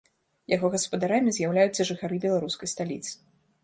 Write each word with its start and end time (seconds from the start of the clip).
Яго 0.53 0.71
гаспадарамі 0.75 1.35
з'яўляюцца 1.37 1.89
жыхары 1.93 2.15
беларускай 2.27 2.69
сталіцы. 2.77 3.11